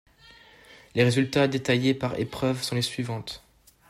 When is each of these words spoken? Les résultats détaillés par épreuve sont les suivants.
Les 0.95 1.03
résultats 1.03 1.47
détaillés 1.47 1.93
par 1.93 2.17
épreuve 2.19 2.63
sont 2.63 2.73
les 2.73 2.81
suivants. 2.81 3.23